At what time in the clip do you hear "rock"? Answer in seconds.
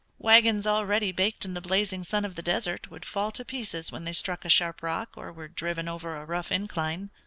4.81-5.09